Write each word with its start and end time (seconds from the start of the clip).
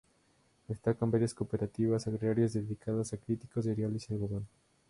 Destacan 0.67 1.11
varias 1.11 1.31
cooperativas 1.35 2.07
agrarias 2.07 2.53
dedicadas 2.53 3.13
a 3.13 3.17
cítricos, 3.17 3.65
cereales 3.65 4.09
y 4.09 4.13
algodón. 4.13 4.47